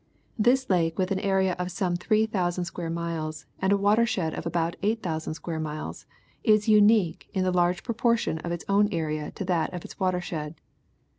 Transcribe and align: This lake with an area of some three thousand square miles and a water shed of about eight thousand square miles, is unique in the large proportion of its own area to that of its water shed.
This 0.39 0.67
lake 0.67 0.97
with 0.97 1.11
an 1.11 1.19
area 1.19 1.55
of 1.59 1.69
some 1.69 1.95
three 1.95 2.25
thousand 2.25 2.65
square 2.65 2.89
miles 2.89 3.45
and 3.59 3.71
a 3.71 3.77
water 3.77 4.03
shed 4.07 4.33
of 4.33 4.47
about 4.47 4.75
eight 4.81 5.03
thousand 5.03 5.35
square 5.35 5.59
miles, 5.59 6.07
is 6.43 6.67
unique 6.67 7.29
in 7.33 7.43
the 7.43 7.51
large 7.51 7.83
proportion 7.83 8.39
of 8.39 8.51
its 8.51 8.65
own 8.67 8.89
area 8.91 9.29
to 9.29 9.45
that 9.45 9.71
of 9.75 9.85
its 9.85 9.99
water 9.99 10.19
shed. 10.19 10.55